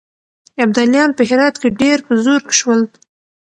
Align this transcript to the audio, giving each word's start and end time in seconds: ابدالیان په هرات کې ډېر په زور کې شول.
ابدالیان 0.63 1.09
په 1.17 1.21
هرات 1.29 1.55
کې 1.61 1.69
ډېر 1.81 1.97
په 2.07 2.13
زور 2.25 2.41
کې 2.47 2.55
شول. 2.59 2.81